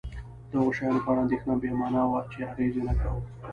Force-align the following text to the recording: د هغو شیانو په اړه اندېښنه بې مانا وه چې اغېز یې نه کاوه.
د 0.49 0.51
هغو 0.59 0.71
شیانو 0.77 1.03
په 1.03 1.09
اړه 1.11 1.19
اندېښنه 1.25 1.53
بې 1.61 1.71
مانا 1.79 2.03
وه 2.09 2.19
چې 2.31 2.39
اغېز 2.51 2.73
یې 2.77 2.83
نه 2.89 2.93
کاوه. 2.99 3.21